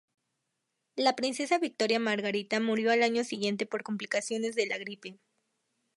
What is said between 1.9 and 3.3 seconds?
Margarita murió al año